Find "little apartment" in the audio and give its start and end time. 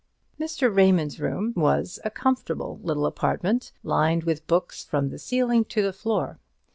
2.81-3.71